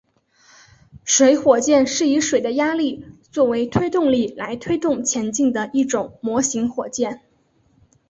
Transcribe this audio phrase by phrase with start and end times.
[1.05, 7.21] 水火箭是以水的压力作为推动力来推动前进的一种模型火箭。